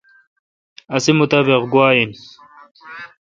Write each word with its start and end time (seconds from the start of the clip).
اسی 0.95 1.11
مطابق 1.21 1.61
گوا 1.71 1.87
این۔ 1.95 2.11